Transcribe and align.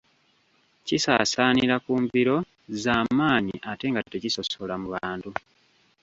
Kisaasaanira 0.85 1.75
ku 1.85 1.93
mbiro 2.03 2.37
za 2.83 2.95
maanyi 3.17 3.55
ate 3.71 3.85
nga 3.91 4.01
tekisosola 4.11 4.73
mu 4.81 4.87
bantu. 4.95 5.29